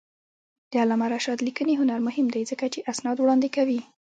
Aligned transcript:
د 0.71 0.73
علامه 0.83 1.07
رشاد 1.13 1.39
لیکنی 1.47 1.73
هنر 1.81 1.99
مهم 2.07 2.27
دی 2.33 2.43
ځکه 2.51 2.65
چې 2.73 2.85
اسناد 2.91 3.17
وړاندې 3.19 3.49
کوي. 3.55 3.81